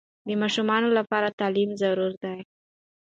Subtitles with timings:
[0.27, 2.33] د ماشومانو لپاره تعلیم ضروري ده